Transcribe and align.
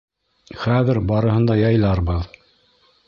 Хәҙер 0.61 0.99
барыһын 1.13 1.45
да 1.51 1.59
яйларбыҙ... 1.63 2.25